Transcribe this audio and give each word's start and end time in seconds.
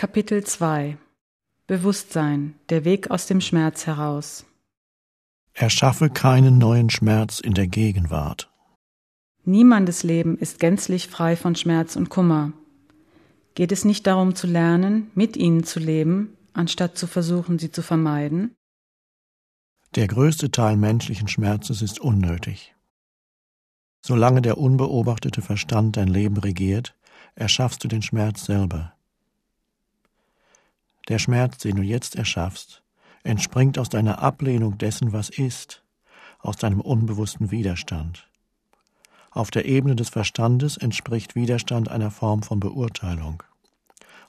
Kapitel 0.00 0.42
2 0.42 0.96
Bewusstsein, 1.66 2.54
der 2.70 2.86
Weg 2.86 3.10
aus 3.10 3.26
dem 3.26 3.42
Schmerz 3.42 3.86
heraus. 3.86 4.46
Erschaffe 5.52 6.08
keinen 6.08 6.56
neuen 6.56 6.88
Schmerz 6.88 7.38
in 7.38 7.52
der 7.52 7.66
Gegenwart. 7.66 8.50
Niemandes 9.44 10.02
Leben 10.02 10.38
ist 10.38 10.58
gänzlich 10.58 11.08
frei 11.08 11.36
von 11.36 11.54
Schmerz 11.54 11.96
und 11.96 12.08
Kummer. 12.08 12.54
Geht 13.54 13.72
es 13.72 13.84
nicht 13.84 14.06
darum 14.06 14.34
zu 14.34 14.46
lernen, 14.46 15.10
mit 15.14 15.36
ihnen 15.36 15.64
zu 15.64 15.78
leben, 15.78 16.34
anstatt 16.54 16.96
zu 16.96 17.06
versuchen, 17.06 17.58
sie 17.58 17.70
zu 17.70 17.82
vermeiden? 17.82 18.54
Der 19.96 20.06
größte 20.06 20.50
Teil 20.50 20.78
menschlichen 20.78 21.28
Schmerzes 21.28 21.82
ist 21.82 22.00
unnötig. 22.00 22.74
Solange 24.00 24.40
der 24.40 24.56
unbeobachtete 24.56 25.42
Verstand 25.42 25.98
dein 25.98 26.08
Leben 26.08 26.38
regiert, 26.38 26.96
erschaffst 27.34 27.84
du 27.84 27.88
den 27.88 28.00
Schmerz 28.00 28.46
selber. 28.46 28.94
Der 31.10 31.18
Schmerz, 31.18 31.58
den 31.58 31.74
du 31.74 31.82
jetzt 31.82 32.14
erschaffst, 32.14 32.84
entspringt 33.24 33.80
aus 33.80 33.88
deiner 33.88 34.20
Ablehnung 34.20 34.78
dessen, 34.78 35.12
was 35.12 35.28
ist, 35.28 35.82
aus 36.38 36.56
deinem 36.56 36.80
unbewussten 36.80 37.50
Widerstand. 37.50 38.28
Auf 39.32 39.50
der 39.50 39.64
Ebene 39.64 39.96
des 39.96 40.08
Verstandes 40.08 40.76
entspricht 40.76 41.34
Widerstand 41.34 41.88
einer 41.88 42.12
Form 42.12 42.44
von 42.44 42.60
Beurteilung, 42.60 43.42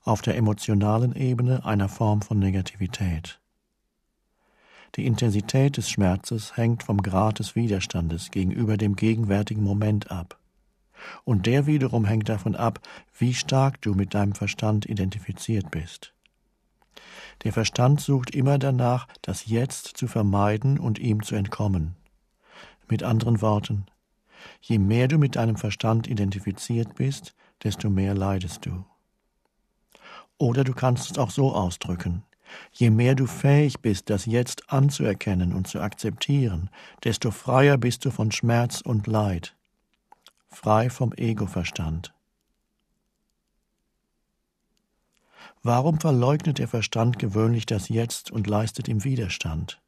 auf 0.04 0.24
der 0.24 0.36
emotionalen 0.36 1.16
Ebene 1.16 1.66
einer 1.66 1.88
Form 1.88 2.24
von 2.24 2.40
Negativität. 2.40 3.40
Die 4.96 5.06
Intensität 5.06 5.78
des 5.78 5.88
Schmerzes 5.88 6.58
hängt 6.58 6.82
vom 6.82 7.04
Grad 7.04 7.38
des 7.38 7.56
Widerstandes 7.56 8.32
gegenüber 8.32 8.78
dem 8.78 8.96
gegenwärtigen 8.96 9.64
Moment 9.64 10.10
ab. 10.10 10.40
Und 11.26 11.46
der 11.46 11.68
wiederum 11.68 12.06
hängt 12.06 12.28
davon 12.28 12.56
ab, 12.56 12.80
wie 13.20 13.36
stark 13.36 13.80
du 13.82 13.94
mit 13.94 14.16
deinem 14.16 14.34
Verstand 14.34 14.88
identifiziert 14.88 15.70
bist. 15.70 16.16
Der 17.44 17.54
Verstand 17.54 18.02
sucht 18.02 18.32
immer 18.32 18.58
danach, 18.60 19.08
das 19.22 19.46
Jetzt 19.48 19.88
zu 19.98 20.08
vermeiden 20.08 20.80
und 20.80 21.00
ihm 21.00 21.24
zu 21.24 21.36
entkommen. 21.36 21.96
Mit 22.88 23.04
anderen 23.04 23.42
Worten, 23.42 23.86
je 24.62 24.78
mehr 24.80 25.08
du 25.08 25.18
mit 25.18 25.36
deinem 25.36 25.56
Verstand 25.56 26.08
identifiziert 26.08 26.96
bist, 26.96 27.34
desto 27.64 27.90
mehr 27.90 28.14
leidest 28.14 28.66
du. 28.66 28.84
Oder 30.38 30.64
du 30.64 30.74
kannst 30.74 31.12
es 31.12 31.18
auch 31.18 31.30
so 31.30 31.54
ausdrücken. 31.54 32.24
Je 32.72 32.90
mehr 32.90 33.16
du 33.16 33.28
fähig 33.28 33.80
bist, 33.80 34.10
das 34.10 34.26
Jetzt 34.26 34.72
anzuerkennen 34.72 35.54
und 35.54 35.68
zu 35.68 35.80
akzeptieren, 35.80 36.70
desto 37.04 37.32
freier 37.32 37.78
bist 37.78 38.04
du 38.06 38.12
von 38.12 38.32
Schmerz 38.32 38.82
und 38.82 39.08
Leid, 39.08 39.56
frei 40.50 40.90
vom 40.90 41.14
Ego-Verstand. 41.14 42.14
Warum 45.64 46.00
verleugnet 46.00 46.58
der 46.58 46.68
Verstand 46.68 47.20
gewöhnlich 47.20 47.68
das 47.68 47.90
Jetzt 47.90 48.32
und 48.32 48.48
leistet 48.48 48.88
ihm 48.88 49.04
Widerstand? 49.04 49.80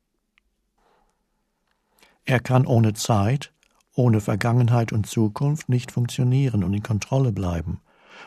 Er 2.26 2.40
kann 2.40 2.68
ohne 2.68 2.94
Zeit, 2.94 3.52
ohne 3.96 4.22
Vergangenheit 4.22 4.94
und 4.94 5.08
Zukunft 5.08 5.70
nicht 5.70 5.92
funktionieren 5.92 6.64
und 6.64 6.74
in 6.74 6.84
Kontrolle 6.84 7.32
bleiben 7.32 7.82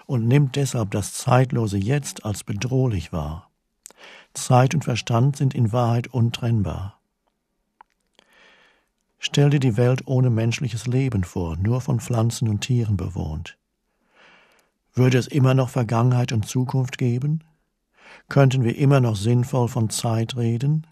und 0.06 0.27
nimmt 0.27 0.56
deshalb 0.56 0.91
das 0.91 1.14
zeitlose 1.14 1.78
Jetzt 1.78 2.24
als 2.24 2.42
bedrohlich 2.42 3.12
wahr. 3.12 3.50
Zeit 4.34 4.74
und 4.74 4.84
Verstand 4.84 5.36
sind 5.36 5.55
in 5.55 5.72
Wahrheit 5.72 6.08
untrennbar. 6.08 7.00
Stell 9.19 9.50
dir 9.50 9.61
die 9.61 9.77
Welt 9.77 10.02
ohne 10.06 10.30
menschliches 10.30 10.86
Leben 10.86 11.24
vor, 11.24 11.56
nur 11.56 11.80
von 11.80 12.00
Pflanzen 12.00 12.48
und 12.48 12.61
Tieren 12.61 12.97
bewohnt. 12.97 13.56
Würde 14.97 15.19
es 15.19 15.27
immer 15.27 15.52
noch 15.52 15.69
Vergangenheit 15.69 16.33
und 16.33 16.48
Zukunft 16.48 16.97
geben? 16.97 17.44
Könnten 18.30 18.64
wir 18.64 18.78
immer 18.78 18.98
noch 18.98 19.14
sinnvoll 19.14 19.69
von 19.69 19.91
Zeit 19.91 20.39
reden? 20.39 20.86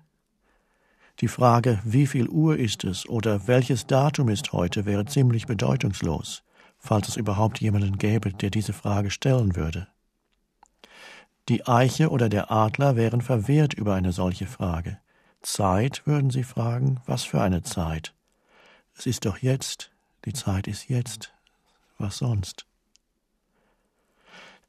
Die 1.20 1.28
Frage, 1.28 1.80
wie 1.84 2.06
viel 2.06 2.28
Uhr 2.28 2.58
ist 2.58 2.84
es 2.84 3.08
oder 3.08 3.46
welches 3.48 3.86
Datum 3.86 4.28
ist 4.28 4.52
heute, 4.52 4.84
wäre 4.84 5.06
ziemlich 5.06 5.46
bedeutungslos, 5.46 6.42
falls 6.78 7.08
es 7.08 7.16
überhaupt 7.16 7.62
jemanden 7.62 7.96
gäbe, 7.96 8.30
der 8.34 8.50
diese 8.50 8.74
Frage 8.74 9.10
stellen 9.10 9.56
würde. 9.56 9.88
Die 11.48 11.66
Eiche 11.66 12.10
oder 12.10 12.28
der 12.28 12.50
Adler 12.50 12.96
wären 12.96 13.22
verwehrt 13.22 13.72
über 13.72 13.94
eine 13.94 14.12
solche 14.12 14.46
Frage. 14.46 14.98
Zeit, 15.40 16.06
würden 16.06 16.28
sie 16.28 16.44
fragen, 16.44 17.00
was 17.06 17.22
für 17.22 17.40
eine 17.40 17.62
Zeit? 17.62 18.12
Es 18.98 19.06
ist 19.06 19.24
doch 19.24 19.38
jetzt, 19.38 19.92
die 20.26 20.34
Zeit 20.34 20.68
ist 20.68 20.90
jetzt, 20.90 21.32
was 21.96 22.18
sonst? 22.18 22.66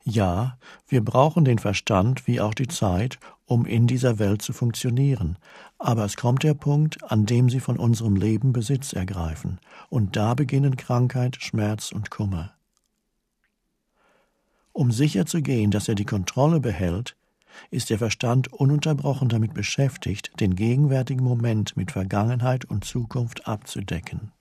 Ja, 0.07 0.59
wir 0.87 1.03
brauchen 1.03 1.45
den 1.45 1.57
Verstand 1.57 2.27
wie 2.27 2.39
auch 2.39 2.53
die 2.53 2.67
Zeit, 2.67 3.17
um 3.45 3.65
in 3.65 3.87
dieser 3.87 4.19
Welt 4.19 4.43
zu 4.43 4.53
funktionieren, 4.53 5.39
aber 5.79 6.05
es 6.05 6.15
kommt 6.15 6.43
der 6.43 6.53
Punkt, 6.53 7.03
an 7.11 7.25
dem 7.25 7.49
sie 7.49 7.59
von 7.59 7.77
unserem 7.77 8.15
Leben 8.15 8.53
Besitz 8.53 8.93
ergreifen, 8.93 9.59
und 9.89 10.15
da 10.15 10.35
beginnen 10.35 10.77
Krankheit, 10.77 11.37
Schmerz 11.41 11.91
und 11.91 12.11
Kummer. 12.11 12.53
Um 14.73 14.91
sicher 14.91 15.25
zu 15.25 15.41
gehen, 15.41 15.71
dass 15.71 15.87
er 15.87 15.95
die 15.95 16.05
Kontrolle 16.05 16.59
behält, 16.59 17.15
ist 17.71 17.89
der 17.89 17.97
Verstand 17.97 18.53
ununterbrochen 18.53 19.29
damit 19.29 19.55
beschäftigt, 19.55 20.39
den 20.39 20.55
gegenwärtigen 20.55 21.23
Moment 21.23 21.77
mit 21.77 21.91
Vergangenheit 21.91 22.65
und 22.65 22.85
Zukunft 22.85 23.47
abzudecken. 23.47 24.33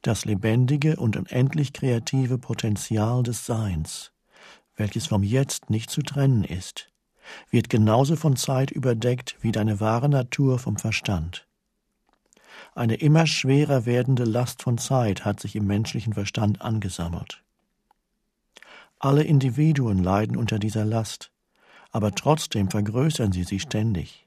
Das 0.00 0.24
lebendige 0.24 0.96
und 0.96 1.16
unendlich 1.16 1.72
kreative 1.72 2.38
Potenzial 2.38 3.22
des 3.22 3.46
Seins, 3.46 4.11
welches 4.76 5.06
vom 5.06 5.22
Jetzt 5.22 5.70
nicht 5.70 5.90
zu 5.90 6.02
trennen 6.02 6.44
ist, 6.44 6.90
wird 7.50 7.68
genauso 7.68 8.16
von 8.16 8.36
Zeit 8.36 8.70
überdeckt 8.70 9.36
wie 9.40 9.52
deine 9.52 9.80
wahre 9.80 10.08
Natur 10.08 10.58
vom 10.58 10.76
Verstand. 10.76 11.46
Eine 12.74 12.94
immer 12.94 13.26
schwerer 13.26 13.86
werdende 13.86 14.24
Last 14.24 14.62
von 14.62 14.78
Zeit 14.78 15.24
hat 15.24 15.40
sich 15.40 15.56
im 15.56 15.66
menschlichen 15.66 16.14
Verstand 16.14 16.62
angesammelt. 16.62 17.42
Alle 18.98 19.24
Individuen 19.24 19.98
leiden 19.98 20.36
unter 20.36 20.58
dieser 20.58 20.84
Last, 20.84 21.32
aber 21.90 22.12
trotzdem 22.12 22.70
vergrößern 22.70 23.32
sie 23.32 23.44
sie 23.44 23.60
ständig. 23.60 24.26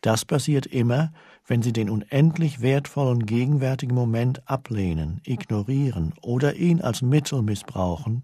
Das 0.00 0.26
passiert 0.26 0.66
immer, 0.66 1.12
wenn 1.46 1.62
sie 1.62 1.72
den 1.72 1.88
unendlich 1.88 2.60
wertvollen 2.60 3.24
gegenwärtigen 3.24 3.94
Moment 3.94 4.46
ablehnen, 4.48 5.20
ignorieren 5.24 6.12
oder 6.20 6.56
ihn 6.56 6.82
als 6.82 7.00
Mittel 7.00 7.42
missbrauchen, 7.42 8.22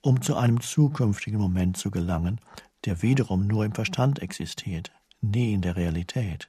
um 0.00 0.22
zu 0.22 0.36
einem 0.36 0.60
zukünftigen 0.60 1.40
Moment 1.40 1.76
zu 1.76 1.90
gelangen, 1.90 2.40
der 2.84 3.02
wiederum 3.02 3.46
nur 3.46 3.64
im 3.64 3.72
Verstand 3.72 4.20
existiert, 4.20 4.92
nie 5.20 5.52
in 5.52 5.62
der 5.62 5.76
Realität. 5.76 6.48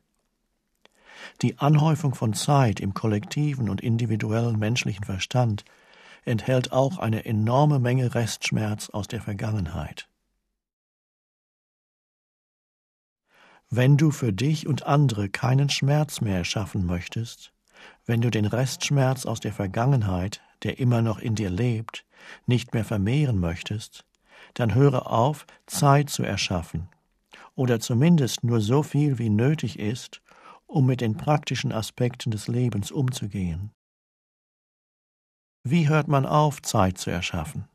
Die 1.42 1.58
Anhäufung 1.58 2.16
von 2.16 2.34
Zeit 2.34 2.80
im 2.80 2.94
kollektiven 2.94 3.70
und 3.70 3.82
individuellen 3.82 4.58
menschlichen 4.58 5.04
Verstand 5.04 5.66
enthält 6.24 6.72
auch 6.72 6.98
eine 6.98 7.26
enorme 7.26 7.80
Menge 7.80 8.14
Restschmerz 8.14 8.90
aus 8.90 9.08
der 9.08 9.22
Vergangenheit. 9.22 10.08
Wenn 13.70 13.98
du 13.98 14.12
für 14.12 14.34
dich 14.34 14.68
und 14.68 14.84
andere 14.84 15.30
keinen 15.30 15.70
Schmerz 15.70 16.22
mehr 16.22 16.44
schaffen 16.44 16.86
möchtest, 16.86 17.54
wenn 18.06 18.22
du 18.22 18.32
den 18.32 18.46
Restschmerz 18.46 19.26
aus 19.26 19.40
der 19.40 19.54
Vergangenheit, 19.54 20.42
der 20.64 20.80
immer 20.80 21.02
noch 21.02 21.20
in 21.20 21.36
dir 21.36 21.50
lebt, 21.50 22.04
nicht 22.46 22.74
mehr 22.74 22.86
vermehren 22.86 23.40
möchtest, 23.40 24.06
dann 24.54 24.76
höre 24.76 25.12
auf, 25.12 25.46
Zeit 25.66 26.10
zu 26.10 26.24
erschaffen, 26.24 26.90
oder 27.56 27.80
zumindest 27.80 28.44
nur 28.44 28.62
so 28.62 28.84
viel 28.84 29.20
wie 29.20 29.30
nötig 29.30 29.80
ist, 29.80 30.22
um 30.66 30.86
mit 30.86 31.02
den 31.02 31.18
praktischen 31.18 31.72
Aspekten 31.72 32.32
des 32.32 32.48
Lebens 32.48 32.92
umzugehen. 32.92 33.72
Wie 35.64 35.90
hört 35.90 36.08
man 36.08 36.26
auf, 36.26 36.62
Zeit 36.62 36.98
zu 36.98 37.10
erschaffen? 37.10 37.68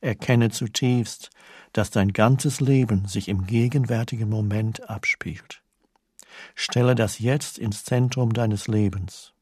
Erkenne 0.00 0.50
zutiefst, 0.50 1.30
dass 1.72 1.90
dein 1.90 2.12
ganzes 2.12 2.60
Leben 2.60 3.06
sich 3.06 3.28
im 3.28 3.46
gegenwärtigen 3.46 4.28
Moment 4.28 4.88
abspielt. 4.88 5.62
Stelle 6.54 6.94
das 6.94 7.18
Jetzt 7.18 7.58
ins 7.58 7.84
Zentrum 7.84 8.32
deines 8.32 8.66
Lebens. 8.68 9.32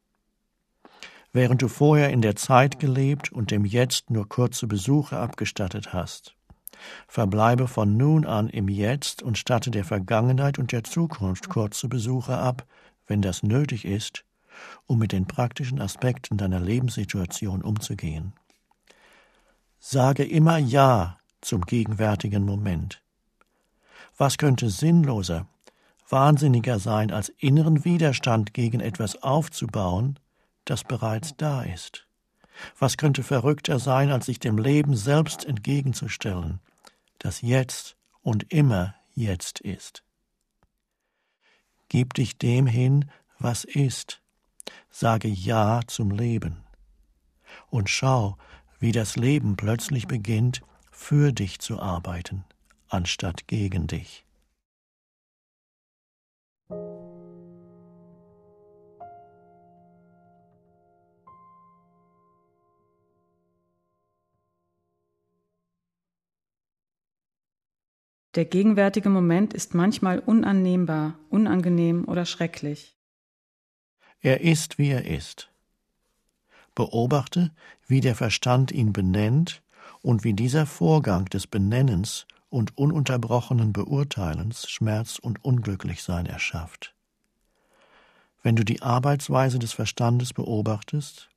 Während 1.33 1.63
du 1.63 1.69
vorher 1.69 2.11
in 2.11 2.23
der 2.23 2.35
Zeit 2.35 2.81
gelebt 2.81 3.31
und 3.31 3.51
dem 3.53 3.65
Jetzt 3.65 4.11
nur 4.11 4.29
kurze 4.29 4.67
Besuche 4.67 5.17
abgestattet 5.17 5.93
hast, 5.93 6.35
verbleibe 7.07 7.69
von 7.69 7.97
nun 7.97 8.27
an 8.27 8.49
im 8.49 8.69
Jetzt 8.69 9.23
und 9.23 9.39
statte 9.39 9.71
der 9.71 9.85
Vergangenheit 9.85 10.59
und 10.59 10.73
der 10.73 10.83
Zukunft 10.83 11.49
kurze 11.49 11.89
Besuche 11.89 12.37
ab, 12.37 12.67
wenn 13.07 13.23
das 13.23 13.43
nötig 13.43 13.85
ist, 13.85 14.25
um 14.87 14.99
mit 14.99 15.13
den 15.13 15.27
praktischen 15.27 15.81
Aspekten 15.81 16.37
deiner 16.37 16.61
Lebenssituation 16.61 17.63
umzugehen. 17.63 18.33
Sage 19.79 20.25
immer 20.25 20.59
Ja 20.59 21.19
zum 21.41 21.63
gegenwärtigen 21.63 22.45
Moment. 22.45 23.03
Was 24.19 24.37
könnte 24.37 24.69
sinnloser, 24.69 25.47
wahnsinniger 26.09 26.79
sein, 26.79 27.13
als 27.13 27.31
inneren 27.39 27.85
Widerstand 27.85 28.53
gegen 28.53 28.81
etwas 28.81 29.23
aufzubauen, 29.23 30.19
das 30.71 30.85
bereits 30.85 31.37
da 31.37 31.63
ist. 31.63 32.07
Was 32.79 32.97
könnte 32.97 33.25
verrückter 33.25 33.81
sein, 33.81 34.11
als 34.11 34.27
sich 34.27 34.39
dem 34.39 34.57
Leben 34.57 34.95
selbst 34.95 35.45
entgegenzustellen, 35.45 36.61
das 37.19 37.41
jetzt 37.43 37.97
und 38.23 38.53
immer 38.53 38.95
jetzt 39.15 39.61
ist? 39.61 40.05
Gib 41.89 42.15
dich 42.15 42.39
dem 42.39 42.67
hin, 42.67 43.11
was 43.39 43.65
ist. 43.65 44.23
Sage 44.91 45.27
Ja 45.27 45.81
zum 45.89 46.13
Leben. 46.13 46.63
Und 47.69 47.91
schau, 47.91 48.39
wie 48.79 48.93
das 48.93 49.17
Leben 49.17 49.57
plötzlich 49.57 50.07
beginnt, 50.07 50.63
für 50.93 51.33
dich 51.33 51.59
zu 51.59 51.81
arbeiten, 51.81 52.45
anstatt 52.89 53.49
gegen 53.49 53.89
dich. 53.89 54.25
Der 68.37 68.45
gegenwärtige 68.45 69.09
Moment 69.09 69.55
ist 69.55 69.75
manchmal 69.75 70.21
unannehmbar, 70.21 71.19
unangenehm 71.31 72.05
oder 72.07 72.25
schrecklich. 72.25 72.97
Er 74.21 74.41
ist, 74.43 74.79
wie 74.79 74.91
er 74.91 75.05
ist. 75.05 75.51
Beobachte, 76.77 77.51
wie 77.89 78.01
der 78.01 78.15
Verstand 78.15 78.71
ihn 78.71 78.93
benennt 78.93 79.63
und 80.03 80.23
wie 80.23 80.35
dieser 80.35 80.67
Vorgang 80.67 81.25
des 81.27 81.49
Benennens 81.49 82.27
und 82.49 82.77
ununterbrochenen 82.79 83.73
Beurteilens 83.73 84.71
Schmerz 84.71 85.19
und 85.19 85.45
Unglücklichsein 85.45 86.27
erschafft. 86.27 86.95
Wenn 88.43 88.57
du 88.57 88.65
die 88.65 88.83
Arbeitsweise 88.83 89.59
des 89.59 89.73
Verstandes 89.73 90.33
beobachtest, 90.33 91.29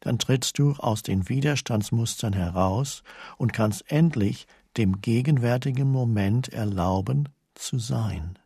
dann 0.00 0.18
trittst 0.18 0.58
du 0.58 0.72
aus 0.72 1.02
den 1.02 1.28
Widerstandsmustern 1.28 2.32
heraus 2.32 3.02
und 3.36 3.52
kannst 3.52 3.90
endlich 3.90 4.46
dem 4.76 5.00
gegenwärtigen 5.00 5.90
Moment 5.90 6.48
erlauben 6.48 7.28
zu 7.54 7.78
sein. 7.78 8.38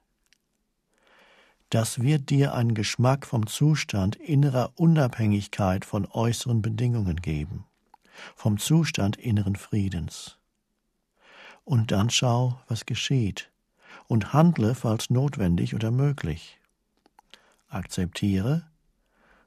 Das 1.71 2.00
wird 2.00 2.31
dir 2.31 2.55
einen 2.55 2.75
Geschmack 2.75 3.26
vom 3.26 3.47
Zustand 3.47 4.17
innerer 4.17 4.73
Unabhängigkeit 4.76 5.85
von 5.85 6.06
äußeren 6.06 6.62
Bedingungen 6.62 7.17
geben, 7.17 7.65
vom 8.37 8.59
Zustand 8.59 9.17
inneren 9.17 9.56
Friedens. 9.56 10.38
Und 11.65 11.91
dann 11.91 12.11
schau, 12.11 12.61
was 12.69 12.87
geschieht, 12.87 13.50
und 14.06 14.32
handle, 14.32 14.75
falls 14.75 15.11
notwendig 15.11 15.75
oder 15.75 15.91
möglich. 15.91 16.59
Akzeptiere 17.69 18.67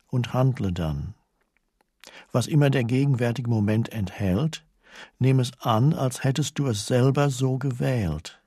und 0.08 0.34
handle 0.34 0.74
dann. 0.74 1.14
Was 2.32 2.48
immer 2.48 2.70
der 2.70 2.84
gegenwärtige 2.84 3.50
Moment 3.50 3.90
enthält, 3.94 4.66
Nimm 5.20 5.40
es 5.40 5.52
an, 5.60 5.94
als 5.94 6.24
hättest 6.24 6.60
du 6.60 6.68
es 6.68 6.86
selber 6.86 7.30
so 7.30 7.58
gewählt. 7.58 8.40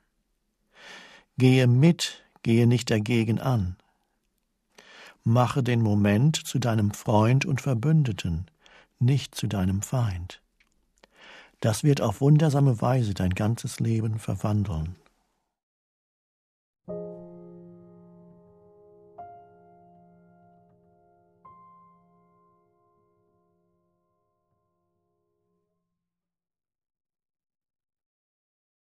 Gehe 1.37 1.67
mit, 1.67 2.23
gehe 2.43 2.67
nicht 2.67 2.89
dagegen 2.91 3.39
an. 3.39 3.77
Mache 5.23 5.63
den 5.63 5.81
Moment 5.81 6.35
zu 6.35 6.59
deinem 6.59 6.91
Freund 6.91 7.45
und 7.45 7.61
Verbündeten, 7.61 8.47
nicht 8.99 9.35
zu 9.35 9.47
deinem 9.47 9.81
Feind. 9.81 10.41
Das 11.59 11.83
wird 11.83 12.01
auf 12.01 12.21
wundersame 12.21 12.81
Weise 12.81 13.13
dein 13.13 13.35
ganzes 13.35 13.79
Leben 13.79 14.17
verwandeln. 14.17 14.95